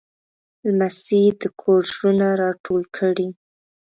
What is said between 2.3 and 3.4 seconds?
راټول کړي.